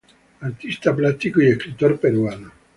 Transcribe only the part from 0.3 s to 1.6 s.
Artista plástico y